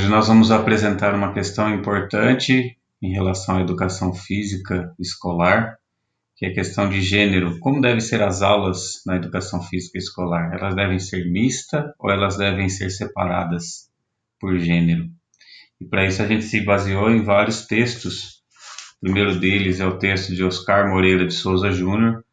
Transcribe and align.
Hoje 0.00 0.08
nós 0.08 0.28
vamos 0.28 0.50
apresentar 0.50 1.14
uma 1.14 1.34
questão 1.34 1.74
importante 1.74 2.74
em 3.02 3.12
relação 3.12 3.58
à 3.58 3.60
educação 3.60 4.14
física 4.14 4.94
escolar, 4.98 5.76
que 6.34 6.46
é 6.46 6.48
a 6.48 6.54
questão 6.54 6.88
de 6.88 7.02
gênero. 7.02 7.58
Como 7.60 7.82
devem 7.82 8.00
ser 8.00 8.22
as 8.22 8.40
aulas 8.40 9.02
na 9.04 9.16
educação 9.16 9.62
física 9.62 9.98
escolar? 9.98 10.54
Elas 10.58 10.74
devem 10.74 10.98
ser 10.98 11.30
mistas 11.30 11.84
ou 11.98 12.10
elas 12.10 12.38
devem 12.38 12.66
ser 12.70 12.88
separadas 12.88 13.90
por 14.40 14.58
gênero? 14.58 15.06
E 15.78 15.84
para 15.84 16.06
isso 16.06 16.22
a 16.22 16.26
gente 16.26 16.44
se 16.44 16.62
baseou 16.62 17.10
em 17.10 17.22
vários 17.22 17.66
textos. 17.66 18.42
O 18.96 19.00
primeiro 19.02 19.38
deles 19.38 19.80
é 19.80 19.86
o 19.86 19.98
texto 19.98 20.34
de 20.34 20.42
Oscar 20.42 20.88
Moreira 20.88 21.26
de 21.26 21.34
Souza 21.34 21.70
Júnior, 21.72 22.24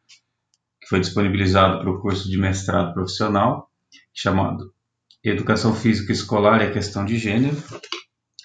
que 0.80 0.88
foi 0.88 1.02
disponibilizado 1.02 1.82
para 1.82 1.92
o 1.92 2.00
curso 2.00 2.30
de 2.30 2.38
mestrado 2.38 2.94
profissional, 2.94 3.70
chamado 4.14 4.74
Educação 5.24 5.74
Física 5.76 6.12
Escolar 6.12 6.62
a 6.62 6.72
Questão 6.72 7.04
de 7.04 7.18
Gênero. 7.18 7.58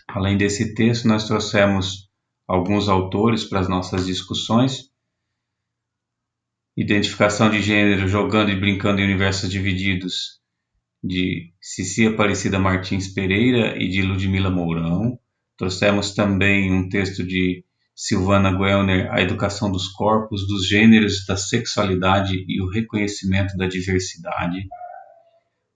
Além 0.09 0.37
desse 0.37 0.75
texto, 0.75 1.07
nós 1.07 1.27
trouxemos 1.27 2.09
alguns 2.49 2.89
autores 2.89 3.45
para 3.45 3.61
as 3.61 3.69
nossas 3.69 4.07
discussões. 4.07 4.91
Identificação 6.77 7.51
de 7.51 7.61
Gênero, 7.61 8.09
Jogando 8.09 8.51
e 8.51 8.59
Brincando 8.59 9.01
em 9.01 9.05
Universos 9.05 9.51
Divididos, 9.51 10.41
de 11.05 11.53
Cici 11.61 12.07
Aparecida 12.07 12.59
Martins 12.59 13.09
Pereira 13.09 13.77
e 13.77 13.89
de 13.89 14.01
Ludmila 14.03 14.51
Mourão. 14.51 15.19
Trouxemos 15.59 16.15
também 16.15 16.73
um 16.73 16.89
texto 16.89 17.23
de 17.23 17.65
Silvana 17.95 18.51
Guelner, 18.51 19.13
A 19.13 19.21
Educação 19.21 19.71
dos 19.71 19.89
Corpos, 19.89 20.47
dos 20.49 20.67
Gêneros, 20.67 21.27
da 21.27 21.37
Sexualidade 21.37 22.45
e 22.49 22.61
o 22.63 22.71
Reconhecimento 22.71 23.57
da 23.57 23.67
Diversidade. 23.67 24.67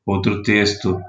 Outro 0.06 0.40
texto, 0.40 1.02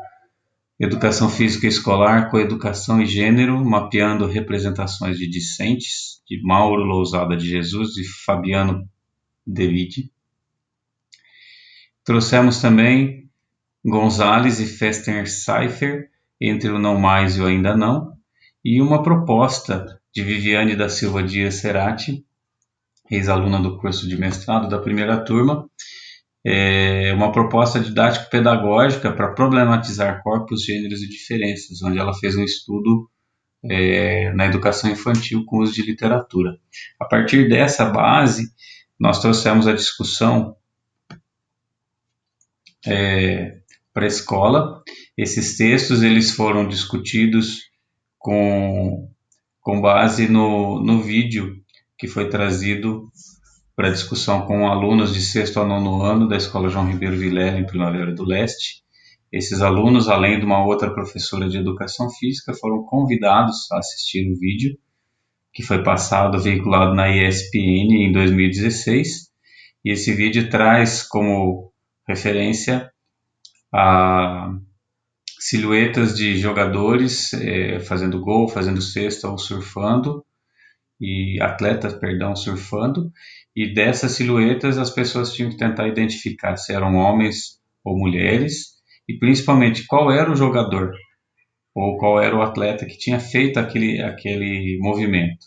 Educação 0.79 1.29
Física 1.29 1.67
Escolar, 1.67 2.31
Coeducação 2.31 2.99
e 2.99 3.05
Gênero, 3.05 3.63
mapeando 3.63 4.25
representações 4.25 5.19
de 5.19 5.29
discentes, 5.29 6.19
de 6.27 6.41
Mauro 6.41 6.83
Lousada 6.83 7.37
de 7.37 7.47
Jesus 7.47 7.95
e 7.95 8.03
Fabiano 8.03 8.89
Devide. 9.45 10.11
Trouxemos 12.03 12.59
também 12.59 13.29
Gonzales 13.85 14.59
e 14.59 14.65
Fester 14.65 15.29
Seifer, 15.29 16.09
Entre 16.41 16.71
o 16.71 16.79
Não 16.79 16.99
Mais 16.99 17.37
e 17.37 17.41
o 17.41 17.45
Ainda 17.45 17.77
Não, 17.77 18.17
e 18.65 18.81
uma 18.81 19.03
proposta 19.03 20.01
de 20.11 20.23
Viviane 20.23 20.75
da 20.75 20.89
Silva 20.89 21.21
Dias 21.21 21.55
Cerati, 21.55 22.25
ex-aluna 23.11 23.61
do 23.61 23.77
curso 23.77 24.07
de 24.09 24.17
mestrado 24.17 24.67
da 24.67 24.79
primeira 24.79 25.23
turma, 25.23 25.69
é 26.49 27.13
uma 27.13 27.29
proposta 27.29 27.77
didático-pedagógica 27.77 29.11
para 29.11 29.33
problematizar 29.33 30.23
corpos, 30.23 30.63
gêneros 30.63 31.01
e 31.01 31.09
diferenças, 31.09 31.81
onde 31.81 31.99
ela 31.99 32.13
fez 32.13 32.37
um 32.37 32.43
estudo 32.43 33.09
é, 33.69 34.31
na 34.31 34.45
educação 34.45 34.89
infantil 34.89 35.43
com 35.45 35.57
uso 35.57 35.73
de 35.73 35.81
literatura. 35.81 36.57
A 36.97 37.03
partir 37.03 37.49
dessa 37.49 37.83
base, 37.89 38.53
nós 38.97 39.19
trouxemos 39.19 39.67
a 39.67 39.73
discussão 39.73 40.55
é, 42.85 43.57
para 43.93 44.05
a 44.05 44.07
escola. 44.07 44.81
Esses 45.17 45.57
textos 45.57 46.01
eles 46.01 46.31
foram 46.31 46.65
discutidos 46.65 47.63
com 48.17 49.11
com 49.59 49.81
base 49.81 50.29
no, 50.29 50.81
no 50.81 51.01
vídeo 51.01 51.61
que 51.97 52.07
foi 52.07 52.29
trazido 52.29 53.03
para 53.77 53.91
discussão 53.91 54.41
com 54.41 54.67
alunos 54.67 55.13
de 55.13 55.21
sexto 55.21 55.59
a 55.59 55.63
nono 55.63 56.01
ano 56.01 56.27
da 56.27 56.35
Escola 56.35 56.67
João 56.67 56.89
Ribeiro 56.89 57.15
Vilela, 57.15 57.59
em 57.59 57.65
Primavera 57.65 58.11
do 58.11 58.25
Leste. 58.25 58.81
Esses 59.31 59.61
alunos, 59.61 60.09
além 60.09 60.39
de 60.39 60.45
uma 60.47 60.65
outra 60.65 60.91
professora 60.91 61.47
de 61.47 61.59
educação 61.59 62.09
física, 62.09 62.55
foram 62.55 62.83
convidados 62.83 63.71
a 63.71 63.77
assistir 63.77 64.31
o 64.31 64.39
vídeo 64.39 64.75
que 65.53 65.61
foi 65.61 65.83
passado, 65.83 66.41
veiculado 66.41 66.95
na 66.95 67.07
ESPN 67.07 68.07
em 68.07 68.11
2016. 68.11 69.29
E 69.85 69.91
esse 69.91 70.11
vídeo 70.11 70.49
traz 70.49 71.03
como 71.03 71.71
referência 72.07 72.91
a 73.71 74.55
silhuetas 75.39 76.15
de 76.15 76.35
jogadores 76.35 77.31
é, 77.33 77.79
fazendo 77.81 78.19
gol, 78.21 78.47
fazendo 78.47 78.81
cesta 78.81 79.29
ou 79.29 79.37
surfando, 79.37 80.25
e 80.99 81.39
atletas, 81.41 81.93
perdão, 81.93 82.35
surfando, 82.35 83.11
e 83.55 83.73
dessas 83.73 84.13
silhuetas 84.13 84.77
as 84.77 84.89
pessoas 84.89 85.33
tinham 85.33 85.49
que 85.49 85.57
tentar 85.57 85.87
identificar 85.87 86.57
se 86.57 86.73
eram 86.73 86.95
homens 86.95 87.59
ou 87.83 87.97
mulheres, 87.97 88.77
e 89.07 89.17
principalmente 89.17 89.85
qual 89.85 90.11
era 90.11 90.31
o 90.31 90.35
jogador 90.35 90.93
ou 91.73 91.97
qual 91.97 92.19
era 92.19 92.35
o 92.35 92.41
atleta 92.41 92.85
que 92.85 92.97
tinha 92.97 93.19
feito 93.19 93.59
aquele, 93.59 94.01
aquele 94.01 94.79
movimento. 94.81 95.45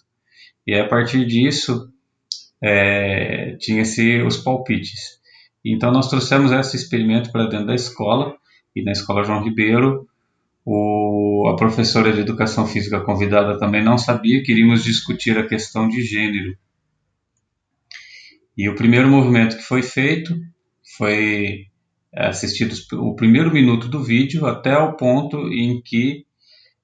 E 0.67 0.75
a 0.75 0.87
partir 0.87 1.27
disso 1.27 1.89
é, 2.63 3.57
tinha-se 3.59 4.23
os 4.23 4.37
palpites. 4.37 5.19
Então 5.65 5.91
nós 5.91 6.09
trouxemos 6.09 6.53
esse 6.53 6.77
experimento 6.77 7.33
para 7.33 7.47
dentro 7.47 7.67
da 7.67 7.75
escola 7.75 8.35
e 8.75 8.83
na 8.83 8.93
Escola 8.93 9.25
João 9.25 9.43
Ribeiro, 9.43 10.07
o, 10.65 11.49
a 11.49 11.57
professora 11.57 12.13
de 12.13 12.21
educação 12.21 12.67
física 12.67 13.01
convidada 13.01 13.59
também 13.59 13.83
não 13.83 13.99
sabia 13.99 14.43
que 14.43 14.53
iríamos 14.53 14.85
discutir 14.85 15.39
a 15.39 15.47
questão 15.47 15.89
de 15.89 16.03
gênero. 16.03 16.57
E 18.57 18.69
o 18.69 18.75
primeiro 18.75 19.09
movimento 19.09 19.57
que 19.57 19.63
foi 19.63 19.83
feito 19.83 20.37
foi 20.97 21.67
assistido 22.15 22.75
o 22.95 23.15
primeiro 23.15 23.53
minuto 23.53 23.89
do 23.89 24.03
vídeo 24.03 24.47
até 24.47 24.77
o 24.77 24.97
ponto 24.97 25.49
em 25.49 25.81
que 25.81 26.27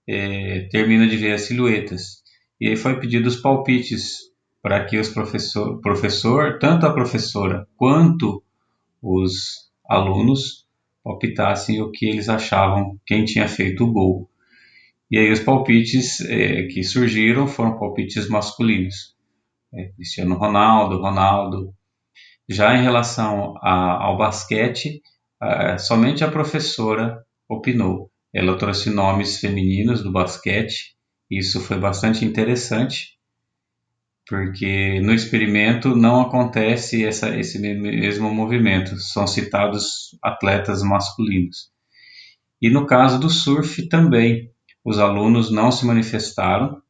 é, 0.09 0.69
termina 0.71 1.07
de 1.07 1.17
ver 1.17 1.33
as 1.33 1.43
silhuetas. 1.43 2.23
E 2.61 2.69
aí 2.69 2.77
foi 2.77 2.99
pedido 2.99 3.29
os 3.29 3.37
palpites 3.37 4.19
para 4.63 4.85
que 4.85 4.99
os 4.99 5.09
professor, 5.09 5.81
professor, 5.81 6.59
tanto 6.59 6.87
a 6.87 6.93
professora 6.93 7.67
quanto 7.77 8.43
os 9.03 9.71
alunos, 9.89 10.66
palpitassem 11.07 11.81
o 11.81 11.93
que 11.93 12.05
eles 12.05 12.29
achavam 12.29 12.99
quem 13.07 13.25
tinha 13.25 13.47
feito 13.47 13.85
o 13.85 13.93
gol. 13.93 14.29
E 15.09 15.17
aí 15.17 15.31
os 15.31 15.39
palpites 15.39 16.21
é, 16.23 16.65
que 16.65 16.83
surgiram 16.83 17.47
foram 17.47 17.79
palpites 17.79 18.29
masculinos. 18.29 19.15
É, 19.73 19.85
Cristiano 19.95 20.35
Ronaldo, 20.35 21.01
Ronaldo. 21.01 21.73
Já 22.49 22.77
em 22.77 22.83
relação 22.83 23.55
a, 23.59 24.05
ao 24.05 24.19
basquete, 24.19 25.01
a, 25.41 25.79
somente 25.79 26.25
a 26.25 26.31
professora 26.31 27.25
opinou. 27.49 28.11
Ela 28.35 28.59
trouxe 28.59 28.91
nomes 28.91 29.39
femininos 29.39 30.03
do 30.03 30.11
basquete. 30.11 30.97
Isso 31.31 31.61
foi 31.61 31.79
bastante 31.79 32.25
interessante 32.25 33.16
porque 34.29 35.01
no 35.01 35.15
experimento 35.15 35.95
não 35.95 36.21
acontece 36.21 37.05
essa, 37.05 37.39
esse 37.39 37.59
mesmo 37.61 38.33
movimento, 38.35 38.99
são 38.99 39.27
citados 39.27 40.19
atletas 40.23 40.83
masculinos. 40.83 41.71
E 42.61 42.69
no 42.69 42.87
caso 42.87 43.21
do 43.21 43.31
surf 43.31 43.89
também, 43.89 44.51
os 44.85 44.99
alunos 44.99 45.51
não 45.51 45.71
se 45.71 45.87
manifestaram 45.87 46.83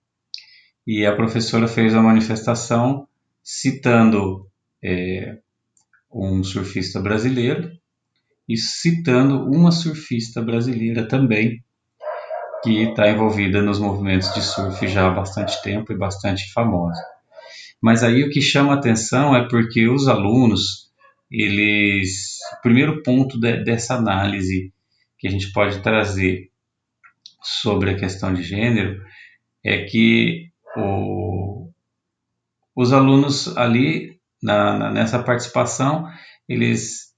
e 0.86 1.04
a 1.04 1.14
professora 1.14 1.68
fez 1.68 1.94
a 1.94 2.02
manifestação 2.02 3.06
citando 3.42 4.48
é, 4.82 5.38
um 6.12 6.42
surfista 6.42 7.00
brasileiro 7.00 7.70
e 8.48 8.56
citando 8.56 9.44
uma 9.44 9.72
surfista 9.72 10.40
brasileira 10.40 11.06
também 11.06 11.62
que 12.62 12.84
está 12.84 13.08
envolvida 13.10 13.60
nos 13.60 13.78
movimentos 13.78 14.32
de 14.32 14.40
surf 14.40 14.88
já 14.88 15.08
há 15.08 15.10
bastante 15.10 15.60
tempo 15.62 15.92
e 15.92 15.98
bastante 15.98 16.50
famosa. 16.52 17.15
Mas 17.82 18.02
aí 18.02 18.22
o 18.24 18.30
que 18.30 18.40
chama 18.40 18.74
atenção 18.74 19.34
é 19.34 19.48
porque 19.48 19.88
os 19.88 20.08
alunos, 20.08 20.90
eles, 21.30 22.38
o 22.58 22.62
primeiro 22.62 23.02
ponto 23.02 23.38
de, 23.38 23.62
dessa 23.64 23.94
análise 23.94 24.72
que 25.18 25.26
a 25.26 25.30
gente 25.30 25.52
pode 25.52 25.82
trazer 25.82 26.50
sobre 27.42 27.90
a 27.90 27.96
questão 27.96 28.32
de 28.34 28.42
gênero 28.42 29.00
é 29.64 29.84
que 29.84 30.50
o, 30.76 31.70
os 32.74 32.92
alunos 32.92 33.56
ali 33.56 34.18
na, 34.42 34.78
na, 34.78 34.90
nessa 34.90 35.22
participação 35.22 36.06
eles 36.48 37.14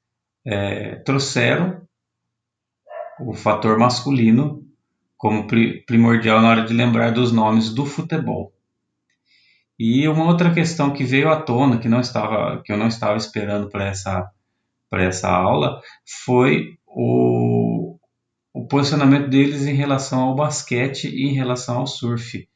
é, 0.46 0.96
trouxeram 0.96 1.82
o 3.20 3.34
fator 3.34 3.78
masculino 3.78 4.64
como 5.16 5.46
pri, 5.46 5.82
primordial 5.84 6.40
na 6.40 6.50
hora 6.50 6.64
de 6.64 6.72
lembrar 6.72 7.10
dos 7.10 7.32
nomes 7.32 7.74
do 7.74 7.84
futebol. 7.84 8.52
E 9.78 10.08
uma 10.08 10.24
outra 10.24 10.52
questão 10.52 10.92
que 10.92 11.04
veio 11.04 11.30
à 11.30 11.40
tona, 11.40 11.78
que 11.78 11.88
não 11.88 12.00
estava, 12.00 12.62
que 12.64 12.72
eu 12.72 12.76
não 12.76 12.88
estava 12.88 13.16
esperando 13.16 13.68
para 13.70 13.86
essa 13.86 14.30
para 14.90 15.04
essa 15.04 15.28
aula, 15.28 15.82
foi 16.24 16.78
o, 16.86 17.98
o 18.54 18.66
posicionamento 18.66 19.28
deles 19.28 19.66
em 19.66 19.74
relação 19.74 20.20
ao 20.20 20.34
basquete 20.34 21.08
e 21.08 21.28
em 21.28 21.34
relação 21.34 21.78
ao 21.78 21.86
surf. 21.86 22.48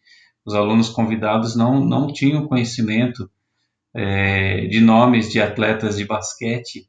Os 0.44 0.54
alunos 0.54 0.88
convidados 0.88 1.54
não, 1.54 1.84
não 1.84 2.12
tinham 2.12 2.48
conhecimento 2.48 3.30
é, 3.94 4.66
de 4.66 4.80
nomes 4.80 5.30
de 5.30 5.40
atletas 5.40 5.96
de 5.98 6.06
basquete 6.06 6.88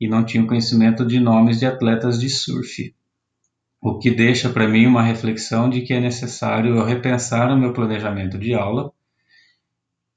e 0.00 0.08
não 0.08 0.24
tinham 0.24 0.46
conhecimento 0.46 1.04
de 1.06 1.20
nomes 1.20 1.58
de 1.60 1.66
atletas 1.66 2.18
de 2.18 2.28
surf. 2.30 2.94
o 3.80 3.98
que 3.98 4.10
deixa 4.10 4.48
para 4.48 4.66
mim 4.66 4.86
uma 4.86 5.02
reflexão 5.02 5.68
de 5.70 5.82
que 5.82 5.92
é 5.92 6.00
necessário 6.00 6.82
repensar 6.82 7.52
o 7.52 7.58
meu 7.58 7.72
planejamento 7.72 8.38
de 8.38 8.54
aula 8.54 8.92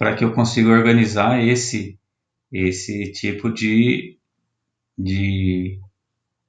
para 0.02 0.16
que 0.16 0.26
eu 0.26 0.34
consiga 0.34 0.72
organizar 0.72 1.48
esse 1.48 1.96
esse 2.52 3.12
tipo 3.12 3.54
de, 3.54 4.18
de 4.98 5.80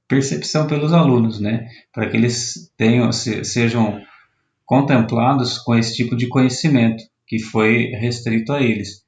percepção 0.09 0.67
pelos 0.67 0.91
alunos, 0.95 1.39
né? 1.39 1.69
Para 1.93 2.09
que 2.09 2.17
eles 2.17 2.73
tenham 2.79 3.13
sejam 3.13 4.01
contemplados 4.65 5.59
com 5.59 5.75
esse 5.75 5.95
tipo 5.95 6.17
de 6.17 6.29
conhecimento 6.29 7.05
que 7.27 7.41
foi 7.41 7.89
restrito 7.89 8.55
a 8.55 8.63
eles. 8.63 9.05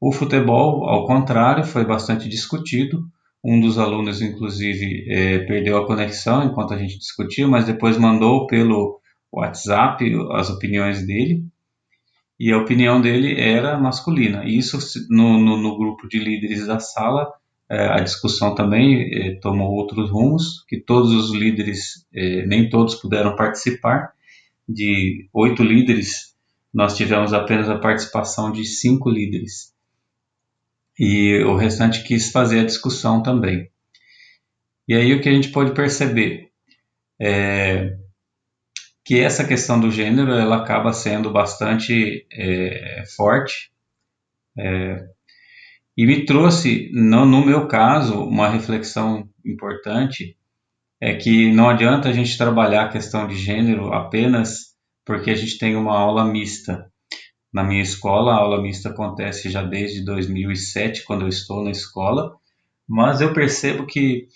O 0.00 0.10
futebol, 0.10 0.88
ao 0.88 1.06
contrário, 1.06 1.64
foi 1.64 1.84
bastante 1.84 2.26
discutido. 2.30 3.04
Um 3.44 3.60
dos 3.60 3.76
alunos, 3.76 4.22
inclusive, 4.22 5.04
é, 5.06 5.40
perdeu 5.40 5.76
a 5.76 5.86
conexão 5.86 6.44
enquanto 6.46 6.72
a 6.72 6.78
gente 6.78 6.98
discutia, 6.98 7.46
mas 7.46 7.66
depois 7.66 7.98
mandou 7.98 8.46
pelo 8.46 8.98
WhatsApp 9.30 10.02
as 10.32 10.48
opiniões 10.48 11.06
dele. 11.06 11.44
E 12.38 12.52
a 12.52 12.58
opinião 12.58 13.00
dele 13.00 13.40
era 13.40 13.78
masculina. 13.78 14.44
E 14.44 14.58
isso, 14.58 14.78
no, 15.08 15.38
no, 15.38 15.56
no 15.56 15.76
grupo 15.76 16.08
de 16.08 16.18
líderes 16.18 16.66
da 16.66 16.80
sala, 16.80 17.32
é, 17.70 17.86
a 17.86 18.00
discussão 18.00 18.54
também 18.54 19.08
é, 19.12 19.34
tomou 19.40 19.72
outros 19.72 20.10
rumos, 20.10 20.64
que 20.68 20.78
todos 20.78 21.12
os 21.12 21.32
líderes, 21.32 22.06
é, 22.12 22.44
nem 22.46 22.68
todos 22.68 22.96
puderam 22.96 23.36
participar. 23.36 24.12
De 24.68 25.28
oito 25.32 25.62
líderes, 25.62 26.34
nós 26.72 26.96
tivemos 26.96 27.32
apenas 27.32 27.68
a 27.68 27.78
participação 27.78 28.50
de 28.50 28.64
cinco 28.64 29.10
líderes 29.10 29.74
e 30.98 31.42
o 31.44 31.56
restante 31.56 32.02
quis 32.04 32.30
fazer 32.30 32.60
a 32.60 32.64
discussão 32.64 33.22
também. 33.22 33.68
E 34.86 34.94
aí 34.94 35.12
o 35.12 35.20
que 35.20 35.28
a 35.28 35.32
gente 35.32 35.48
pode 35.48 35.72
perceber 35.72 36.50
é 37.20 37.96
que 39.04 39.20
essa 39.20 39.44
questão 39.44 39.78
do 39.78 39.90
gênero 39.90 40.32
ela 40.32 40.56
acaba 40.56 40.92
sendo 40.92 41.30
bastante 41.30 42.26
é, 42.32 43.04
forte 43.16 43.70
é, 44.56 45.06
e 45.96 46.06
me 46.06 46.24
trouxe, 46.24 46.90
no, 46.92 47.24
no 47.24 47.44
meu 47.44 47.68
caso, 47.68 48.24
uma 48.24 48.48
reflexão 48.48 49.28
importante 49.44 50.36
é 51.00 51.14
que 51.14 51.52
não 51.52 51.68
adianta 51.68 52.08
a 52.08 52.12
gente 52.12 52.36
trabalhar 52.38 52.84
a 52.84 52.88
questão 52.88 53.28
de 53.28 53.36
gênero 53.36 53.92
apenas 53.92 54.74
porque 55.04 55.30
a 55.30 55.34
gente 55.34 55.58
tem 55.58 55.76
uma 55.76 55.96
aula 55.96 56.24
mista. 56.24 56.90
Na 57.52 57.62
minha 57.62 57.82
escola, 57.82 58.32
a 58.32 58.38
aula 58.38 58.60
mista 58.60 58.88
acontece 58.88 59.50
já 59.50 59.62
desde 59.62 60.04
2007, 60.04 61.04
quando 61.04 61.22
eu 61.22 61.28
estou 61.28 61.62
na 61.62 61.70
escola, 61.70 62.34
mas 62.88 63.20
eu 63.20 63.32
percebo 63.32 63.86
que 63.86 64.26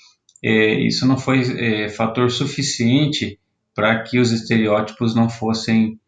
é, 0.45 0.75
isso 0.87 1.07
não 1.07 1.19
foi 1.19 1.41
é, 1.59 1.89
fator 1.89 2.31
suficiente 2.31 3.41
para 3.79 4.03
que 4.03 4.19
os 4.19 4.33
estereótipos 4.33 5.15
não 5.15 5.31
fossem, 5.31 6.01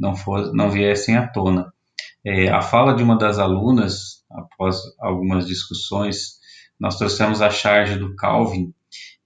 não, 0.00 0.16
for, 0.16 0.50
não 0.54 0.70
viessem 0.70 1.14
à 1.14 1.28
tona. 1.28 1.70
É, 2.24 2.48
a 2.48 2.62
fala 2.62 2.94
de 2.94 3.02
uma 3.02 3.18
das 3.18 3.38
alunas, 3.38 4.24
após 4.30 4.78
algumas 4.98 5.46
discussões, 5.46 6.38
nós 6.80 6.96
trouxemos 6.96 7.42
a 7.42 7.50
charge 7.50 7.98
do 7.98 8.16
Calvin, 8.16 8.72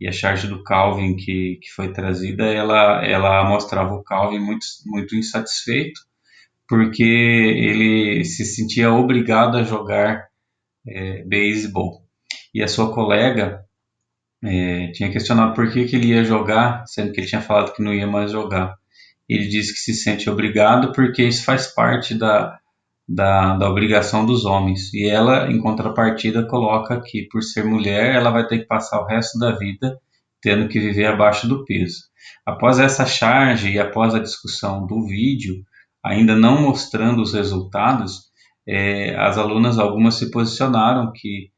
e 0.00 0.08
a 0.08 0.10
charge 0.10 0.48
do 0.48 0.64
Calvin 0.64 1.14
que, 1.14 1.60
que 1.62 1.70
foi 1.76 1.92
trazida, 1.92 2.44
ela, 2.46 3.06
ela 3.06 3.48
mostrava 3.48 3.94
o 3.94 4.02
Calvin 4.02 4.40
muito, 4.40 4.66
muito 4.84 5.14
insatisfeito 5.14 6.00
porque 6.68 7.04
ele 7.04 8.24
se 8.24 8.44
sentia 8.44 8.92
obrigado 8.92 9.58
a 9.58 9.62
jogar 9.62 10.26
é, 10.88 11.22
beisebol. 11.22 12.02
E 12.52 12.64
a 12.64 12.66
sua 12.66 12.92
colega 12.92 13.61
é, 14.44 14.88
tinha 14.92 15.10
questionado 15.10 15.54
por 15.54 15.70
que, 15.70 15.84
que 15.84 15.96
ele 15.96 16.08
ia 16.08 16.24
jogar, 16.24 16.84
sendo 16.86 17.12
que 17.12 17.20
ele 17.20 17.28
tinha 17.28 17.40
falado 17.40 17.72
que 17.72 17.82
não 17.82 17.94
ia 17.94 18.06
mais 18.06 18.32
jogar. 18.32 18.74
Ele 19.28 19.46
disse 19.46 19.72
que 19.72 19.78
se 19.78 19.94
sente 19.94 20.28
obrigado 20.28 20.92
porque 20.92 21.22
isso 21.22 21.44
faz 21.44 21.68
parte 21.68 22.14
da, 22.14 22.58
da, 23.08 23.56
da, 23.56 23.70
obrigação 23.70 24.26
dos 24.26 24.44
homens. 24.44 24.92
E 24.92 25.08
ela, 25.08 25.50
em 25.50 25.60
contrapartida, 25.60 26.46
coloca 26.46 27.00
que, 27.00 27.28
por 27.30 27.42
ser 27.42 27.64
mulher, 27.64 28.14
ela 28.14 28.30
vai 28.30 28.46
ter 28.46 28.58
que 28.58 28.66
passar 28.66 29.00
o 29.00 29.06
resto 29.06 29.38
da 29.38 29.52
vida 29.52 29.98
tendo 30.42 30.68
que 30.68 30.80
viver 30.80 31.06
abaixo 31.06 31.48
do 31.48 31.64
peso. 31.64 32.00
Após 32.44 32.80
essa 32.80 33.06
charge 33.06 33.70
e 33.70 33.78
após 33.78 34.12
a 34.12 34.18
discussão 34.18 34.84
do 34.84 35.06
vídeo, 35.06 35.62
ainda 36.04 36.34
não 36.34 36.60
mostrando 36.60 37.22
os 37.22 37.32
resultados, 37.32 38.24
é, 38.66 39.14
as 39.16 39.38
alunas, 39.38 39.78
algumas 39.78 40.16
se 40.16 40.32
posicionaram 40.32 41.12
que 41.14 41.50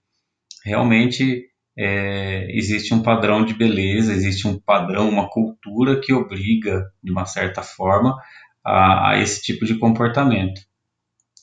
realmente 0.64 1.46
é, 1.76 2.46
existe 2.56 2.94
um 2.94 3.02
padrão 3.02 3.44
de 3.44 3.54
beleza, 3.54 4.12
existe 4.12 4.46
um 4.46 4.58
padrão, 4.58 5.08
uma 5.08 5.28
cultura 5.28 6.00
que 6.00 6.12
obriga, 6.12 6.90
de 7.02 7.10
uma 7.10 7.26
certa 7.26 7.62
forma, 7.62 8.16
a, 8.64 9.10
a 9.10 9.18
esse 9.18 9.42
tipo 9.42 9.64
de 9.64 9.78
comportamento. 9.78 10.60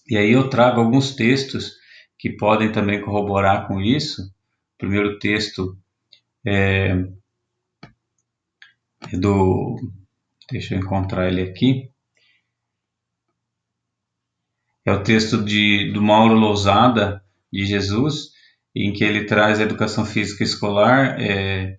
E 0.08 0.18
aí 0.18 0.32
eu 0.32 0.50
trago 0.50 0.80
alguns 0.82 1.16
textos 1.16 1.74
que 2.18 2.30
podem 2.30 2.72
também 2.72 3.02
corroborar 3.02 3.68
com 3.68 3.82
isso. 3.82 4.22
O 4.22 4.78
primeiro 4.78 5.20
texto 5.20 5.78
é, 6.46 6.96
é 9.14 9.18
do. 9.18 9.78
Deixa 10.50 10.76
eu 10.76 10.80
encontrar 10.80 11.28
ele 11.28 11.42
aqui 11.42 11.92
é 14.86 14.92
o 14.92 15.04
texto 15.04 15.44
de, 15.44 15.92
do 15.94 16.02
Mauro 16.02 16.34
Lousada, 16.34 17.24
de 17.52 17.66
Jesus, 17.66 18.31
em 18.76 18.94
que 18.94 19.04
ele 19.04 19.26
traz 19.26 19.60
a 19.60 19.64
educação 19.64 20.06
física 20.06 20.44
escolar 20.44 21.20
é, 21.20 21.78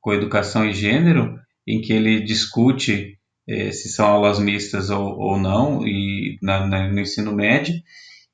com 0.00 0.12
educação 0.12 0.66
e 0.66 0.72
gênero, 0.72 1.38
em 1.66 1.80
que 1.80 1.92
ele 1.92 2.20
discute 2.20 3.18
é, 3.48 3.70
se 3.70 3.88
são 3.88 4.06
aulas 4.06 4.38
mistas 4.38 4.90
ou, 4.90 5.18
ou 5.18 5.38
não 5.38 5.86
e 5.86 6.38
na, 6.42 6.66
na, 6.66 6.88
no 6.88 7.00
ensino 7.00 7.32
médio. 7.32 7.74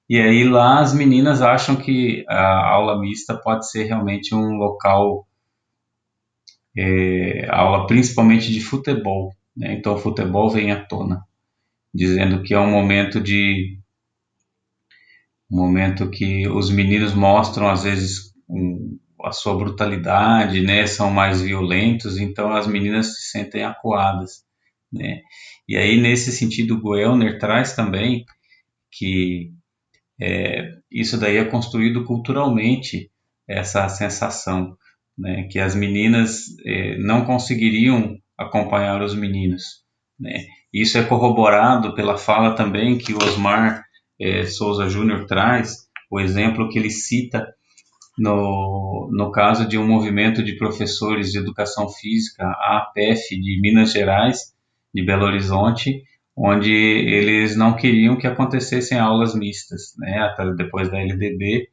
E 0.09 0.21
aí 0.21 0.45
lá 0.45 0.81
as 0.81 0.95
meninas 0.95 1.43
acham 1.43 1.75
que 1.75 2.25
a 2.29 2.69
aula 2.69 3.01
mista 3.01 3.35
pode 3.35 3.69
ser 3.69 3.85
realmente 3.85 4.35
um 4.35 4.55
local, 4.55 5.27
é, 6.77 7.49
aula 7.51 7.87
principalmente 7.87 8.53
de 8.53 8.61
futebol. 8.61 9.35
Né? 9.57 9.75
Então 9.75 9.95
o 9.95 9.99
futebol 9.99 10.49
vem 10.49 10.71
à 10.71 10.85
tona, 10.85 11.23
dizendo 11.93 12.43
que 12.43 12.55
é 12.55 12.59
um 12.61 12.71
momento 12.71 13.21
de 13.21 13.79
um 15.51 15.57
momento 15.57 16.11
que 16.11 16.49
os 16.49 16.71
meninos 16.71 17.15
mostram 17.15 17.69
às 17.69 17.85
vezes 17.85 18.33
um, 18.49 18.99
a 19.25 19.33
sua 19.33 19.57
brutalidade, 19.57 20.61
né, 20.61 20.87
são 20.87 21.11
mais 21.11 21.41
violentos, 21.41 22.19
então 22.19 22.53
as 22.53 22.67
meninas 22.67 23.17
se 23.17 23.31
sentem 23.31 23.65
acuadas, 23.65 24.45
né. 24.93 25.21
E 25.69 25.77
aí 25.77 26.01
nesse 26.01 26.31
sentido 26.33 26.81
Goelner 26.81 27.39
traz 27.39 27.75
também 27.75 28.25
que 28.93 29.51
é, 30.21 30.71
isso 30.91 31.19
daí 31.19 31.37
é 31.37 31.45
construído 31.45 32.05
culturalmente 32.05 33.11
essa 33.49 33.89
sensação, 33.89 34.77
né, 35.19 35.49
que 35.51 35.59
as 35.59 35.75
meninas 35.75 36.45
é, 36.65 36.99
não 36.99 37.25
conseguiriam 37.25 38.17
acompanhar 38.39 39.03
os 39.03 39.15
meninos, 39.15 39.83
né. 40.19 40.45
Isso 40.73 40.99
é 40.99 41.03
corroborado 41.03 41.95
pela 41.95 42.19
fala 42.19 42.55
também 42.55 42.99
que 42.99 43.15
Osmar 43.15 43.86
é, 44.21 44.45
Souza 44.45 44.89
Júnior 44.89 45.27
traz, 45.27 45.87
o 46.11 46.21
exemplo 46.21 46.69
que 46.69 46.79
ele 46.79 46.91
cita 46.91 47.47
no, 48.19 49.11
no 49.13 49.31
caso 49.31 49.69
de 49.69 49.77
um 49.77 49.87
movimento 49.87 50.43
de 50.43 50.57
professores 50.57 51.31
de 51.31 51.39
educação 51.39 51.89
física, 51.89 52.45
a 52.45 52.79
APF 52.79 53.39
de 53.39 53.61
Minas 53.61 53.93
Gerais, 53.93 54.55
de 54.95 55.05
Belo 55.05 55.27
Horizonte, 55.27 56.03
onde 56.35 56.73
eles 56.73 57.57
não 57.57 57.77
queriam 57.77 58.17
que 58.17 58.27
acontecessem 58.27 58.99
aulas 58.99 59.35
mistas, 59.35 59.95
né, 59.99 60.19
até 60.21 60.51
depois 60.55 60.91
da 60.91 60.99
LDB, 60.99 61.69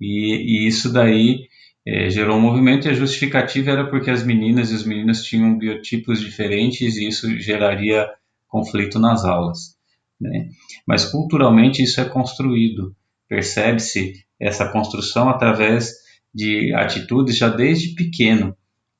e, 0.00 0.64
e 0.64 0.68
isso 0.68 0.92
daí 0.92 1.48
é, 1.86 2.10
gerou 2.10 2.36
um 2.36 2.40
movimento 2.40 2.86
e 2.86 2.90
a 2.90 2.94
justificativa 2.94 3.70
era 3.70 3.88
porque 3.88 4.10
as 4.10 4.24
meninas 4.24 4.70
e 4.70 4.74
os 4.74 4.84
meninos 4.84 5.22
tinham 5.22 5.58
biotipos 5.58 6.20
diferentes 6.20 6.96
e 6.96 7.08
isso 7.08 7.38
geraria 7.40 8.08
conflito 8.46 8.98
nas 8.98 9.24
aulas. 9.24 9.77
Né? 10.20 10.50
Mas 10.86 11.04
culturalmente 11.04 11.82
isso 11.82 12.00
é 12.00 12.04
construído, 12.04 12.94
percebe-se 13.28 14.24
essa 14.40 14.70
construção 14.70 15.28
através 15.28 15.92
de 16.34 16.72
atitudes 16.74 17.36
já 17.36 17.48
desde 17.48 17.94
pequeno. 17.94 18.56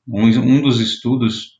Um, 0.07 0.25
um 0.25 0.61
dos 0.61 0.79
estudos 0.79 1.59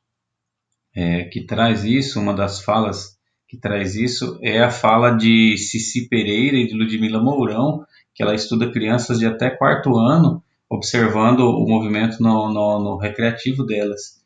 é, 0.95 1.25
que 1.25 1.41
traz 1.45 1.83
isso, 1.83 2.19
uma 2.19 2.33
das 2.33 2.61
falas 2.61 3.17
que 3.47 3.57
traz 3.57 3.95
isso, 3.95 4.39
é 4.43 4.59
a 4.59 4.69
fala 4.69 5.11
de 5.11 5.57
Cici 5.57 6.07
Pereira 6.07 6.57
e 6.57 6.67
de 6.67 6.75
Ludmila 6.75 7.21
Mourão, 7.21 7.83
que 8.13 8.21
ela 8.21 8.35
estuda 8.35 8.71
crianças 8.71 9.17
de 9.17 9.25
até 9.25 9.49
quarto 9.49 9.97
ano, 9.97 10.43
observando 10.69 11.39
o 11.39 11.67
movimento 11.67 12.21
no, 12.21 12.53
no, 12.53 12.79
no 12.79 12.97
recreativo 12.97 13.65
delas. 13.65 14.18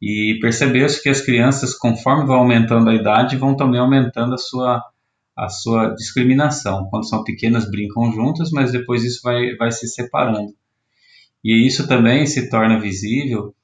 E 0.00 0.38
percebeu-se 0.40 1.02
que 1.02 1.08
as 1.08 1.20
crianças, 1.20 1.74
conforme 1.74 2.26
vão 2.26 2.36
aumentando 2.36 2.88
a 2.88 2.94
idade, 2.94 3.36
vão 3.36 3.54
também 3.54 3.80
aumentando 3.80 4.34
a 4.34 4.38
sua, 4.38 4.82
a 5.36 5.48
sua 5.48 5.88
discriminação. 5.94 6.88
Quando 6.88 7.08
são 7.08 7.22
pequenas, 7.22 7.70
brincam 7.70 8.10
juntas, 8.12 8.50
mas 8.50 8.72
depois 8.72 9.04
isso 9.04 9.20
vai, 9.22 9.54
vai 9.56 9.70
se 9.70 9.86
separando. 9.88 10.54
E 11.44 11.66
isso 11.66 11.86
também 11.86 12.26
se 12.26 12.48
torna 12.48 12.78
visível 12.78 13.54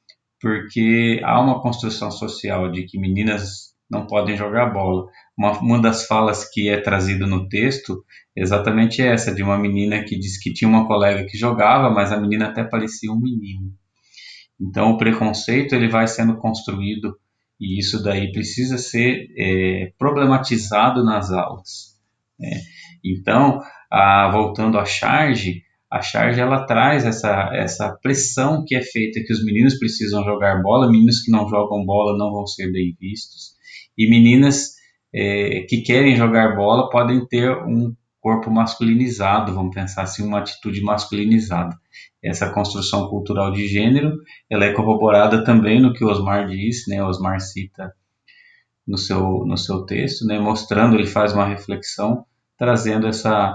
porque 0.41 1.21
há 1.25 1.41
uma 1.41 1.61
construção 1.63 2.11
social 2.11 2.71
de 2.71 2.85
que 2.85 2.99
meninas 2.99 3.75
não 3.91 4.07
podem 4.07 4.37
jogar 4.37 4.73
bola. 4.73 5.07
Uma, 5.37 5.59
uma 5.61 5.81
das 5.81 6.07
falas 6.07 6.49
que 6.51 6.69
é 6.69 6.81
trazida 6.81 7.27
no 7.27 7.49
texto 7.49 8.05
é 8.37 8.43
exatamente 8.43 9.01
essa, 9.01 9.35
de 9.35 9.43
uma 9.43 9.59
menina 9.59 10.03
que 10.03 10.19
diz 10.19 10.39
que 10.39 10.53
tinha 10.53 10.69
uma 10.69 10.87
colega 10.87 11.27
que 11.27 11.39
jogava, 11.39 11.91
mas 11.91 12.13
a 12.13 12.21
menina 12.21 12.49
até 12.49 12.65
parecia 12.65 13.13
um 13.13 13.21
menino. 13.21 13.73
Então 14.61 14.93
o 14.93 14.99
preconceito 14.99 15.75
ele 15.75 15.89
vai 15.89 16.07
sendo 16.07 16.37
construído 16.37 17.17
e 17.61 17.79
isso 17.79 18.03
daí 18.03 18.33
precisa 18.33 18.79
ser 18.79 19.29
é, 19.37 19.93
problematizado 19.99 21.05
nas 21.05 21.31
aulas. 21.31 21.97
Né? 22.39 22.61
Então, 23.05 23.61
a, 23.91 24.31
voltando 24.31 24.79
à 24.79 24.85
charge, 24.85 25.63
a 25.91 26.03
charge 26.03 26.41
ela 26.41 26.67
traz 26.67 27.05
essa, 27.05 27.51
essa 27.55 27.97
pressão 28.03 28.65
que 28.67 28.75
é 28.75 28.83
feita 28.83 29.21
que 29.25 29.33
os 29.33 29.45
meninos 29.45 29.79
precisam 29.79 30.25
jogar 30.25 30.63
bola, 30.63 30.91
meninos 30.91 31.21
que 31.23 31.31
não 31.31 31.49
jogam 31.49 31.85
bola 31.85 32.19
não 32.19 32.33
vão 32.33 32.47
ser 32.47 32.71
bem 32.71 32.95
vistos, 33.01 33.55
e 33.97 34.09
meninas 34.11 34.73
é, 35.15 35.65
que 35.69 35.81
querem 35.81 36.17
jogar 36.17 36.57
bola 36.57 36.91
podem 36.91 37.27
ter 37.27 37.51
um 37.51 37.95
corpo 38.21 38.51
masculinizado, 38.51 39.55
vamos 39.55 39.75
pensar 39.75 40.03
assim, 40.03 40.27
uma 40.27 40.41
atitude 40.41 40.83
masculinizada. 40.83 41.77
Essa 42.23 42.51
construção 42.51 43.09
cultural 43.09 43.53
de 43.53 43.67
gênero, 43.69 44.17
ela 44.51 44.65
é 44.65 44.73
corroborada 44.73 45.45
também 45.45 45.81
no 45.81 45.93
que 45.93 46.05
Osmar 46.05 46.49
diz, 46.49 46.87
né, 46.89 47.03
Osmar 47.03 47.41
cita 47.41 47.95
no 48.87 48.97
seu, 48.97 49.45
no 49.47 49.57
seu 49.57 49.85
texto, 49.85 50.25
né, 50.27 50.39
mostrando, 50.39 50.95
ele 50.95 51.07
faz 51.07 51.33
uma 51.33 51.47
reflexão, 51.47 52.25
trazendo 52.57 53.07
essa 53.07 53.55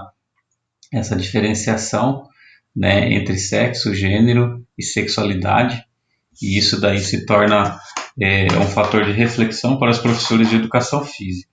essa 0.92 1.16
diferenciação 1.16 2.28
né, 2.76 3.12
entre 3.14 3.38
sexo, 3.38 3.94
gênero 3.94 4.62
e 4.76 4.82
sexualidade, 4.82 5.82
e 6.40 6.58
isso 6.58 6.80
daí 6.80 6.98
se 6.98 7.24
torna 7.24 7.78
é, 8.20 8.46
um 8.58 8.66
fator 8.66 9.04
de 9.04 9.12
reflexão 9.12 9.78
para 9.78 9.90
os 9.90 9.98
professores 9.98 10.50
de 10.50 10.56
educação 10.56 11.04
física. 11.04 11.50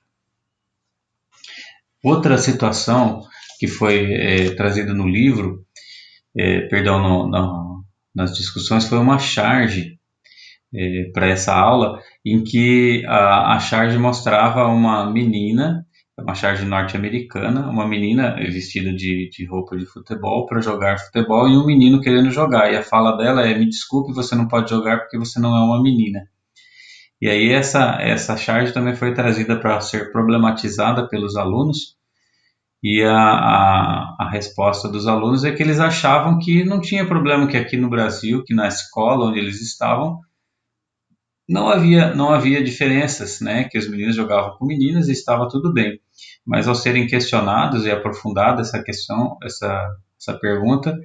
Outra 2.04 2.38
situação 2.38 3.22
que 3.60 3.68
foi 3.68 4.14
é, 4.14 4.56
trazida 4.56 4.94
no 4.94 5.08
livro, 5.08 5.66
é, 6.38 6.62
perdão, 6.62 7.02
no, 7.02 7.28
no, 7.28 7.84
nas 8.14 8.36
discussões, 8.36 8.88
foi 8.88 8.98
uma 8.98 9.20
charge 9.20 9.98
é, 10.74 11.12
para 11.14 11.28
essa 11.28 11.54
aula, 11.54 12.02
em 12.26 12.44
que 12.44 13.06
a, 13.08 13.56
a 13.56 13.60
charge 13.60 13.98
mostrava 13.98 14.68
uma 14.68 15.10
menina 15.12 15.86
uma 16.22 16.36
charge 16.36 16.66
norte-americana, 16.66 17.70
uma 17.70 17.88
menina 17.88 18.36
vestida 18.36 18.92
de, 18.94 19.30
de 19.30 19.46
roupa 19.46 19.78
de 19.78 19.86
futebol 19.86 20.46
para 20.46 20.62
jogar 20.62 21.00
futebol 21.00 21.48
e 21.48 21.58
um 21.58 21.66
menino 21.66 22.02
querendo 22.02 22.30
jogar. 22.32 22.72
E 22.72 22.78
a 22.78 22.84
fala 22.84 23.18
dela 23.18 23.48
é: 23.48 23.58
Me 23.58 23.68
desculpe, 23.68 24.14
você 24.14 24.36
não 24.36 24.48
pode 24.48 24.70
jogar 24.70 25.00
porque 25.00 25.18
você 25.18 25.40
não 25.40 25.56
é 25.56 25.62
uma 25.62 25.82
menina. 25.82 26.28
E 27.22 27.28
aí 27.28 27.52
essa, 27.52 27.98
essa 28.02 28.38
charge 28.38 28.74
também 28.74 28.96
foi 28.96 29.14
trazida 29.14 29.60
para 29.60 29.82
ser 29.82 30.12
problematizada 30.12 31.08
pelos 31.08 31.36
alunos. 31.36 31.98
E 32.82 33.04
a, 33.04 33.14
a, 33.14 34.16
a, 34.20 34.30
resposta 34.32 34.88
dos 34.88 35.06
alunos 35.06 35.44
é 35.44 35.52
que 35.52 35.62
eles 35.62 35.80
achavam 35.80 36.40
que 36.40 36.64
não 36.64 36.80
tinha 36.80 37.06
problema, 37.06 37.48
que 37.48 37.58
aqui 37.58 37.76
no 37.76 37.90
Brasil, 37.90 38.44
que 38.46 38.56
na 38.56 38.68
escola 38.68 39.26
onde 39.26 39.40
eles 39.40 39.62
estavam, 39.62 40.20
não 41.48 41.68
havia, 41.68 42.14
não 42.14 42.32
havia 42.32 42.64
diferenças, 42.64 43.42
né? 43.42 43.66
Que 43.66 43.78
os 43.78 43.90
meninos 43.90 44.16
jogavam 44.16 44.56
com 44.58 44.66
meninas 44.66 45.10
e 45.10 45.12
estava 45.12 45.50
tudo 45.50 45.74
bem. 45.74 46.00
Mas 46.46 46.68
ao 46.68 46.76
serem 46.76 47.08
questionados 47.08 47.86
e 47.86 47.92
aprofundada 47.92 48.62
essa 48.62 48.82
questão, 48.82 49.36
essa, 49.44 49.90
essa 50.20 50.40
pergunta, 50.40 50.96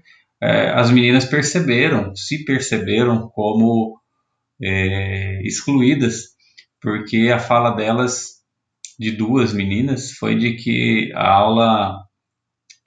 é, 0.42 0.70
as 0.70 0.90
meninas 0.90 1.24
perceberam, 1.24 2.14
se 2.14 2.44
perceberam 2.44 3.28
como 3.30 3.98
é, 4.62 5.40
excluídas, 5.42 6.34
porque 6.80 7.32
a 7.34 7.38
fala 7.38 7.70
delas, 7.70 8.33
de 8.98 9.12
duas 9.12 9.52
meninas, 9.52 10.12
foi 10.12 10.36
de 10.36 10.54
que 10.54 11.12
a 11.14 11.28
aula, 11.28 11.98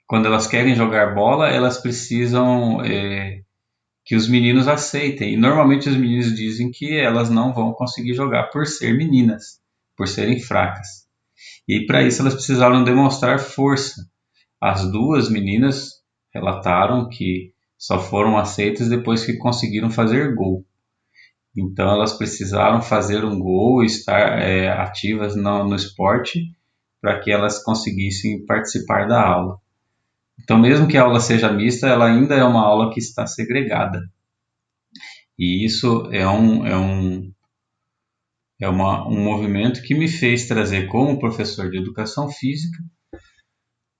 quando 0.06 0.26
elas 0.26 0.46
querem 0.46 0.74
jogar 0.74 1.14
bola, 1.14 1.48
elas 1.48 1.78
precisam 1.78 2.82
é, 2.84 3.40
que 4.04 4.16
os 4.16 4.28
meninos 4.28 4.66
aceitem. 4.68 5.34
E 5.34 5.36
normalmente 5.36 5.88
os 5.88 5.96
meninos 5.96 6.34
dizem 6.34 6.70
que 6.70 6.98
elas 6.98 7.28
não 7.28 7.52
vão 7.52 7.72
conseguir 7.72 8.14
jogar 8.14 8.44
por 8.44 8.66
ser 8.66 8.96
meninas, 8.96 9.60
por 9.96 10.08
serem 10.08 10.40
fracas. 10.40 11.06
E 11.68 11.84
para 11.86 12.02
isso 12.02 12.22
elas 12.22 12.34
precisaram 12.34 12.82
demonstrar 12.82 13.38
força. 13.38 14.02
As 14.60 14.90
duas 14.90 15.30
meninas 15.30 15.98
relataram 16.32 17.08
que 17.08 17.52
só 17.76 17.98
foram 18.00 18.36
aceitas 18.36 18.88
depois 18.88 19.24
que 19.24 19.36
conseguiram 19.36 19.90
fazer 19.90 20.34
gol. 20.34 20.64
Então 21.58 21.90
elas 21.90 22.16
precisaram 22.16 22.80
fazer 22.80 23.24
um 23.24 23.38
gol, 23.38 23.82
estar 23.82 24.38
é, 24.40 24.68
ativas 24.68 25.34
no, 25.34 25.64
no 25.64 25.74
esporte 25.74 26.52
para 27.00 27.18
que 27.18 27.32
elas 27.32 27.62
conseguissem 27.62 28.46
participar 28.46 29.08
da 29.08 29.20
aula. 29.20 29.58
Então, 30.40 30.58
mesmo 30.58 30.86
que 30.86 30.96
a 30.96 31.02
aula 31.02 31.20
seja 31.20 31.52
mista, 31.52 31.88
ela 31.88 32.06
ainda 32.06 32.34
é 32.34 32.44
uma 32.44 32.64
aula 32.64 32.92
que 32.92 33.00
está 33.00 33.26
segregada. 33.26 34.00
E 35.36 35.64
isso 35.64 36.08
é 36.12 36.28
um, 36.28 36.66
é 36.66 36.76
um, 36.76 37.32
é 38.60 38.68
uma, 38.68 39.06
um 39.08 39.22
movimento 39.22 39.82
que 39.82 39.94
me 39.94 40.08
fez 40.08 40.46
trazer, 40.46 40.86
como 40.88 41.18
professor 41.18 41.70
de 41.70 41.78
educação 41.78 42.28
física, 42.28 42.78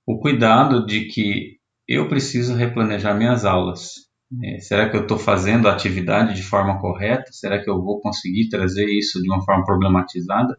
o 0.07 0.19
cuidado 0.19 0.87
de 0.87 1.07
que 1.07 1.59
eu 1.87 2.09
preciso 2.09 2.55
replanejar 2.55 3.17
minhas 3.17 3.45
aulas. 3.45 4.08
É, 4.43 4.61
será 4.61 4.91
que 4.91 4.97
eu 4.97 5.03
estou 5.03 5.19
fazendo 5.19 5.69
a 5.69 5.73
atividade 5.73 6.35
de 6.35 6.43
forma 6.43 6.79
correta? 6.79 7.33
Será 7.33 7.63
que 7.63 7.71
eu 7.71 7.83
vou 7.83 8.01
conseguir 8.01 8.49
trazer 8.51 8.87
isso 8.87 9.23
de 9.23 9.29
uma 9.29 9.43
forma 9.43 9.65
problematizada? 9.65 10.59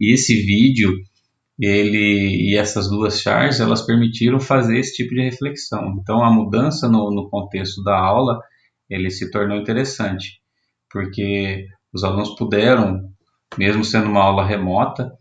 E 0.00 0.14
esse 0.14 0.34
vídeo 0.34 0.90
ele 1.60 2.50
e 2.50 2.56
essas 2.56 2.88
duas 2.88 3.20
charges 3.20 3.60
elas 3.60 3.82
permitiram 3.82 4.40
fazer 4.40 4.78
esse 4.78 4.94
tipo 4.94 5.14
de 5.14 5.22
reflexão. 5.22 5.98
Então 6.00 6.24
a 6.24 6.32
mudança 6.32 6.88
no, 6.88 7.10
no 7.10 7.28
contexto 7.28 7.82
da 7.82 7.96
aula 7.98 8.40
ele 8.88 9.10
se 9.10 9.30
tornou 9.30 9.58
interessante, 9.58 10.40
porque 10.90 11.66
os 11.92 12.02
alunos 12.02 12.34
puderam, 12.34 13.12
mesmo 13.58 13.84
sendo 13.84 14.08
uma 14.08 14.22
aula 14.22 14.44
remota, 14.44 15.12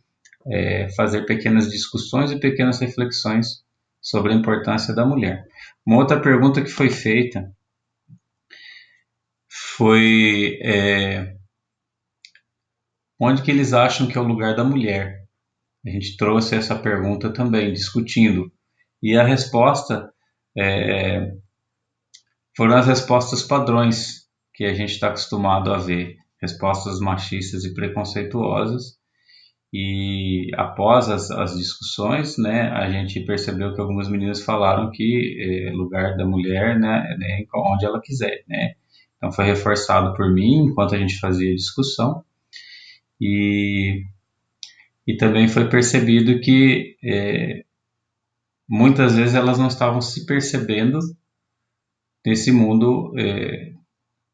é, 0.47 0.87
fazer 0.95 1.25
pequenas 1.25 1.69
discussões 1.69 2.31
e 2.31 2.39
pequenas 2.39 2.79
reflexões 2.79 3.63
sobre 4.01 4.31
a 4.31 4.35
importância 4.35 4.95
da 4.95 5.05
mulher. 5.05 5.43
Uma 5.85 5.97
outra 5.97 6.19
pergunta 6.19 6.61
que 6.61 6.69
foi 6.69 6.89
feita 6.89 7.51
foi 9.79 10.59
é, 10.61 11.37
onde 13.17 13.41
que 13.41 13.49
eles 13.49 13.71
acham 13.71 14.07
que 14.07 14.17
é 14.17 14.21
o 14.21 14.27
lugar 14.27 14.53
da 14.53 14.63
mulher 14.63 15.19
a 15.85 15.89
gente 15.89 16.17
trouxe 16.17 16.55
essa 16.55 16.77
pergunta 16.77 17.31
também, 17.31 17.71
discutindo. 17.71 18.51
E 19.01 19.17
a 19.17 19.23
resposta 19.23 20.11
é, 20.57 21.31
foram 22.55 22.75
as 22.75 22.87
respostas 22.87 23.43
padrões 23.43 24.27
que 24.53 24.65
a 24.65 24.73
gente 24.73 24.91
está 24.91 25.07
acostumado 25.07 25.73
a 25.73 25.77
ver, 25.77 26.17
respostas 26.41 26.99
machistas 26.99 27.63
e 27.63 27.73
preconceituosas. 27.73 28.99
E 29.71 30.49
após 30.55 31.09
as, 31.09 31.31
as, 31.31 31.55
discussões, 31.55 32.37
né, 32.37 32.69
a 32.71 32.89
gente 32.89 33.19
percebeu 33.21 33.73
que 33.73 33.79
algumas 33.79 34.09
meninas 34.09 34.43
falaram 34.43 34.91
que 34.91 35.37
é, 35.39 35.71
lugar 35.71 36.17
da 36.17 36.25
mulher, 36.25 36.77
né, 36.77 37.15
é 37.21 37.45
onde 37.55 37.85
ela 37.85 38.01
quiser, 38.01 38.43
né. 38.47 38.73
Então 39.19 39.31
foi 39.31 39.45
reforçado 39.45 40.15
por 40.15 40.33
mim 40.33 40.65
enquanto 40.67 40.95
a 40.95 40.97
gente 40.97 41.19
fazia 41.19 41.53
discussão. 41.55 42.23
E 43.21 44.05
e 45.09 45.17
também 45.17 45.47
foi 45.47 45.67
percebido 45.67 46.39
que 46.39 46.95
é, 47.03 47.65
muitas 48.67 49.15
vezes 49.15 49.33
elas 49.33 49.57
não 49.57 49.67
estavam 49.67 49.99
se 50.01 50.23
percebendo 50.23 50.99
nesse 52.23 52.51
mundo 52.51 53.11
é, 53.17 53.73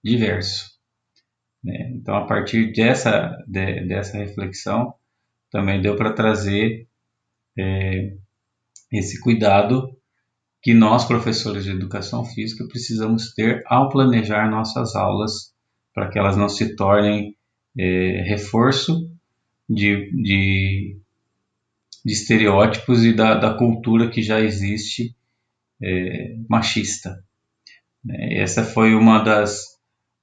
diverso. 0.03 0.69
Né? 1.63 1.91
Então, 1.93 2.13
a 2.13 2.27
partir 2.27 2.73
dessa, 2.73 3.41
de, 3.47 3.87
dessa 3.87 4.17
reflexão, 4.17 4.93
também 5.49 5.81
deu 5.81 5.95
para 5.95 6.11
trazer 6.11 6.85
é, 7.57 8.13
esse 8.91 9.21
cuidado 9.21 9.94
que 10.65 10.73
nós, 10.73 11.05
professores 11.05 11.63
de 11.63 11.69
educação 11.69 12.25
física, 12.25 12.67
precisamos 12.67 13.35
ter 13.35 13.61
ao 13.67 13.87
planejar 13.87 14.49
nossas 14.49 14.95
aulas 14.95 15.53
para 15.93 16.09
que 16.09 16.17
elas 16.17 16.35
não 16.35 16.49
se 16.49 16.75
tornem 16.75 17.37
é, 17.77 18.23
reforço 18.25 19.07
de, 19.69 20.09
de, 20.11 20.97
de 22.03 22.11
estereótipos 22.11 23.05
e 23.05 23.13
da, 23.13 23.35
da, 23.35 23.53
cultura 23.53 24.09
que 24.09 24.23
já 24.23 24.41
existe 24.41 25.15
é, 25.79 26.35
machista. 26.49 27.23
Né? 28.03 28.39
Essa 28.39 28.63
foi 28.63 28.95
uma 28.95 29.19
das, 29.19 29.77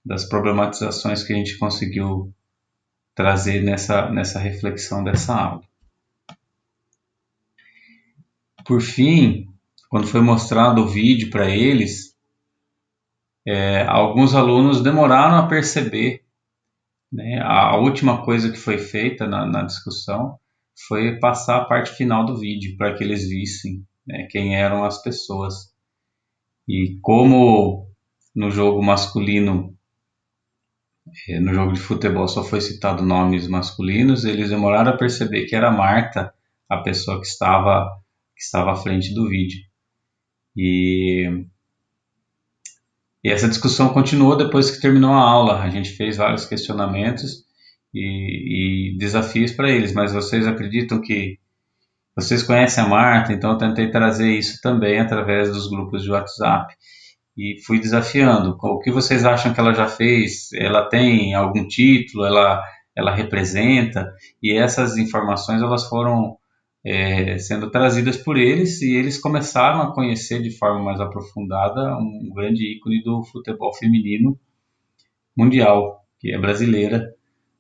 das 0.05 0.29
problematizações 0.29 1.23
que 1.23 1.33
a 1.33 1.37
gente 1.37 1.57
conseguiu 1.57 2.35
trazer 3.15 3.63
nessa, 3.63 4.11
nessa 4.11 4.41
reflexão 4.41 5.05
dessa 5.05 5.37
aula. 5.37 5.63
Por 8.65 8.81
fim, 8.81 9.52
quando 9.93 10.07
foi 10.07 10.23
mostrado 10.23 10.81
o 10.81 10.89
vídeo 10.89 11.29
para 11.29 11.51
eles, 11.51 12.17
é, 13.47 13.83
alguns 13.83 14.35
alunos 14.35 14.83
demoraram 14.83 15.37
a 15.37 15.47
perceber 15.47 16.25
Né? 17.13 17.39
A 17.43 17.77
última 17.77 18.25
coisa 18.25 18.51
que 18.51 18.57
foi 18.57 18.79
feita 18.79 19.27
na, 19.27 19.45
na, 19.45 19.65
discussão 19.65 20.39
foi 20.89 21.21
passar 21.21 21.59
a 21.59 21.65
parte 21.67 21.91
final 21.91 22.25
do 22.25 22.39
vídeo 22.39 22.75
para 22.79 22.95
que 22.95 23.05
eles 23.05 23.29
vissem 23.29 23.87
né, 24.07 24.27
quem 24.31 24.57
eram 24.57 24.83
as 24.83 25.03
pessoas. 25.03 25.55
E 26.67 26.99
como 27.03 27.87
no 28.35 28.51
jogo 28.51 28.83
masculino, 28.83 29.77
eh, 31.29 31.39
no 31.39 31.53
jogo 31.53 31.75
de 31.75 31.81
futebol 31.81 32.27
só 32.27 32.43
foi 32.43 32.63
citado 32.63 33.05
nomes 33.05 33.47
masculinos, 33.47 34.25
eles 34.25 34.49
demoraram 34.49 34.93
a 34.93 34.97
perceber 34.97 35.45
que 35.45 35.55
era 35.55 35.71
Marta 35.71 36.33
a 36.67 36.79
pessoa 36.79 37.21
que 37.21 37.27
estava, 37.27 37.91
que 38.35 38.43
estava 38.43 38.73
à 38.73 38.77
frente 38.77 39.13
do 39.13 39.29
vídeo. 39.29 39.71
E 40.57 41.47
e 43.25 43.31
essa 43.31 43.49
discussão 43.49 43.91
continuou 43.91 44.37
depois 44.37 44.71
que 44.71 44.81
terminou 44.81 45.13
a 45.13 45.21
aula. 45.21 45.63
A 45.63 45.71
gente 45.71 45.91
fez 45.91 46.17
vários 46.17 46.45
questionamentos 46.45 47.45
e, 47.95 48.95
e 48.95 48.99
desafios 48.99 49.53
para 49.53 49.71
eles, 49.71 49.93
mas 49.93 50.13
vocês 50.13 50.47
acreditam 50.47 51.01
que 51.01 51.39
vocês 52.17 52.43
conhecem 52.43 52.83
a 52.85 52.89
Marta, 52.89 53.33
então 53.33 53.53
eu 53.53 53.59
tentei 53.59 53.91
trazer 53.91 54.31
isso 54.31 54.61
também 54.61 54.99
através 54.99 55.51
dos 55.51 55.69
grupos 55.69 56.03
de 56.03 56.11
WhatsApp 56.11 56.75
e 57.37 57.57
fui 57.65 57.79
desafiando. 57.79 58.57
O 58.61 58.81
que 58.81 58.91
vocês 58.91 59.25
acham 59.25 59.55
que 59.55 59.61
ela 59.61 59.73
já 59.73 59.87
fez? 59.87 60.53
Ela 60.53 60.89
tem 60.89 61.35
algum 61.35 61.67
título? 61.67 62.25
Ela 62.25 62.63
ela 62.95 63.15
representa? 63.15 64.13
E 64.43 64.53
essas 64.53 64.99
informações 64.99 65.63
elas 65.63 65.89
foram 65.89 66.37
é, 66.85 67.39
sendo 67.39 67.71
trazidas 67.71 68.17
por 68.17 68.37
eles 68.37 68.83
e 68.83 68.95
eles 68.95 69.19
começaram 69.19 69.83
a 69.83 69.95
conhecer 69.95 70.43
de 70.43 70.51
forma 70.51 70.83
mais 70.83 71.01
aprofundada 71.01 71.97
um 71.97 72.31
grande 72.35 72.77
ícone 72.77 73.03
do 73.03 73.23
futebol 73.25 73.73
feminino 73.75 74.39
mundial, 75.37 76.05
que 76.19 76.33
é 76.33 76.39
brasileira, 76.39 77.15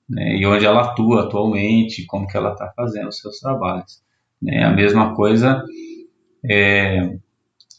né, 0.08 0.36
e 0.36 0.44
onde 0.44 0.66
ela 0.66 0.82
atua 0.82 1.22
atualmente, 1.22 2.04
como 2.06 2.26
que 2.26 2.36
ela 2.36 2.52
está 2.52 2.72
fazendo 2.76 3.08
os 3.08 3.18
seus 3.18 3.38
trabalhos. 3.38 4.02
Né, 4.40 4.64
a 4.64 4.72
mesma 4.72 5.14
coisa 5.14 5.64
é, 6.44 7.16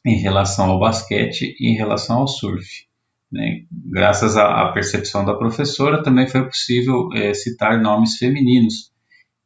em 0.06 0.16
relação 0.16 0.72
ao 0.72 0.80
basquete 0.80 1.56
e 1.60 1.70
em 1.70 1.76
relação 1.76 2.20
ao 2.20 2.28
surf. 2.28 2.86
Né, 3.30 3.66
graças 3.72 4.38
à, 4.38 4.72
percepção 4.72 5.26
da 5.26 5.36
professora, 5.36 6.02
também 6.02 6.28
foi 6.28 6.46
possível 6.46 7.10
é, 7.14 7.34
citar 7.34 7.82
nomes 7.82 8.18
femininos, 8.18 8.92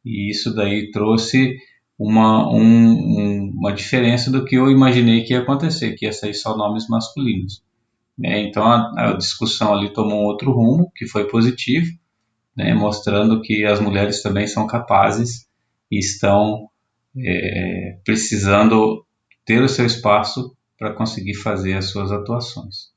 e 0.04 0.30
isso 0.30 0.54
daí 0.54 0.90
trouxe 0.90 1.58
uma, 1.98 2.48
um, 2.48 3.50
uma 3.50 3.72
diferença 3.72 4.30
do 4.30 4.44
que 4.44 4.54
eu 4.54 4.70
imaginei 4.70 5.24
que 5.24 5.32
ia 5.32 5.40
acontecer, 5.40 5.94
que 5.94 6.06
ia 6.06 6.12
sair 6.12 6.34
só 6.34 6.56
nomes 6.56 6.86
masculinos. 6.88 7.62
Né? 8.16 8.42
Então 8.42 8.64
a, 8.64 8.92
a, 8.96 9.12
discussão 9.14 9.74
ali 9.74 9.92
tomou 9.92 10.22
um 10.22 10.26
outro 10.26 10.52
rumo, 10.52 10.92
que 10.94 11.06
foi 11.06 11.26
positivo, 11.26 11.90
né? 12.56 12.72
mostrando 12.72 13.42
que 13.42 13.64
as 13.64 13.80
mulheres 13.80 14.22
também 14.22 14.46
são 14.46 14.66
capazes 14.66 15.48
e 15.90 15.98
estão 15.98 16.68
é, 17.16 17.98
precisando 18.04 19.04
ter 19.44 19.62
o 19.62 19.68
seu 19.68 19.84
espaço 19.84 20.54
para 20.78 20.92
conseguir 20.92 21.34
fazer 21.34 21.74
as 21.74 21.86
suas 21.86 22.12
atuações. 22.12 22.92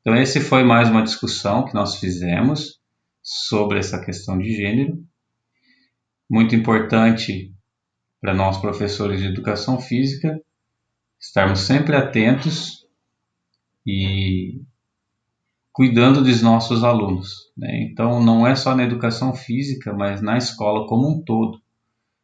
Então 0.00 0.16
esse 0.16 0.40
foi 0.40 0.64
mais 0.64 0.90
uma 0.90 1.02
discussão 1.02 1.64
que 1.64 1.74
nós 1.74 1.96
fizemos 1.96 2.80
sobre 3.22 3.78
essa 3.78 4.04
questão 4.04 4.36
de 4.36 4.52
gênero. 4.54 4.98
Muito 6.28 6.56
importante 6.56 7.54
para 8.24 8.32
nós 8.32 8.56
professores 8.56 9.20
de 9.20 9.26
educação 9.26 9.78
física 9.78 10.40
estarmos 11.20 11.60
sempre 11.60 11.94
atentos 11.94 12.86
e 13.86 14.62
cuidando 15.70 16.24
dos 16.24 16.40
nossos 16.40 16.82
alunos. 16.82 17.52
Né? 17.54 17.82
Então, 17.82 18.24
não 18.24 18.46
é 18.46 18.54
só 18.54 18.74
na 18.74 18.82
educação 18.82 19.34
física, 19.34 19.92
mas 19.92 20.22
na 20.22 20.38
escola 20.38 20.86
como 20.86 21.06
um 21.06 21.22
todo. 21.22 21.60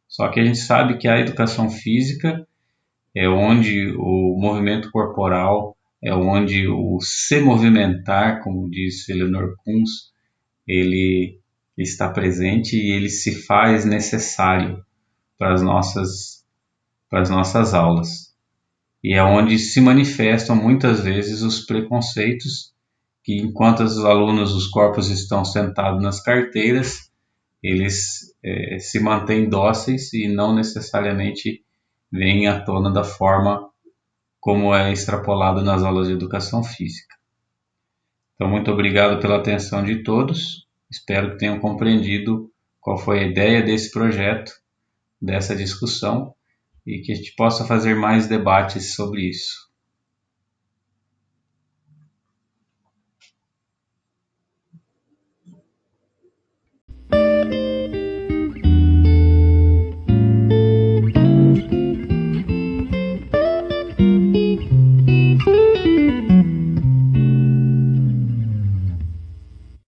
Só 0.07 0.27
que 0.29 0.39
a 0.39 0.43
gente 0.43 0.57
sabe 0.57 0.97
que 0.97 1.07
a 1.07 1.19
educação 1.19 1.69
física 1.69 2.47
é 3.15 3.29
onde 3.29 3.93
o 3.95 4.39
movimento 4.39 4.89
corporal, 4.89 5.77
é 6.03 6.11
onde 6.11 6.67
o 6.67 6.99
se 6.99 7.39
movimentar, 7.41 8.41
como 8.41 8.71
disse 8.71 9.11
Eleanor 9.11 9.53
Kunz, 9.63 10.11
ele 10.67 11.39
está 11.77 12.09
presente 12.09 12.75
e 12.75 12.89
ele 12.89 13.09
se 13.09 13.43
faz 13.45 13.85
necessário 13.85 14.83
para 15.41 15.55
as 15.55 15.63
nossas, 15.63 16.45
para 17.09 17.21
as 17.21 17.29
nossas 17.31 17.73
aulas. 17.73 18.31
E 19.03 19.15
é 19.15 19.23
onde 19.23 19.57
se 19.57 19.81
manifestam 19.81 20.55
muitas 20.55 20.99
vezes 20.99 21.41
os 21.41 21.65
preconceitos, 21.65 22.71
que 23.23 23.39
enquanto 23.39 23.79
os 23.79 23.97
alunos, 24.05 24.53
os 24.53 24.67
corpos 24.67 25.09
estão 25.09 25.43
sentados 25.43 25.99
nas 25.99 26.21
carteiras, 26.21 27.09
eles 27.63 28.35
é, 28.45 28.77
se 28.77 28.99
mantêm 28.99 29.49
dóceis 29.49 30.13
e 30.13 30.27
não 30.27 30.53
necessariamente 30.53 31.65
vêm 32.11 32.45
à 32.45 32.63
tona 32.63 32.91
da 32.91 33.03
forma 33.03 33.67
como 34.39 34.75
é 34.75 34.93
extrapolado 34.93 35.63
nas 35.63 35.81
aulas 35.81 36.05
de 36.05 36.13
educação 36.13 36.63
física. 36.63 37.15
Então, 38.35 38.47
muito 38.47 38.69
obrigado 38.69 39.19
pela 39.19 39.37
atenção 39.37 39.83
de 39.83 40.03
todos. 40.03 40.67
Espero 40.87 41.31
que 41.31 41.39
tenham 41.39 41.59
compreendido 41.59 42.51
qual 42.79 42.95
foi 42.95 43.21
a 43.21 43.27
ideia 43.27 43.63
desse 43.63 43.89
projeto 43.89 44.61
dessa 45.21 45.55
discussão 45.55 46.33
e 46.85 47.01
que 47.01 47.11
a 47.11 47.15
gente 47.15 47.33
possa 47.35 47.65
fazer 47.65 47.95
mais 47.95 48.27
debates 48.27 48.95
sobre 48.95 49.29
isso. 49.29 49.60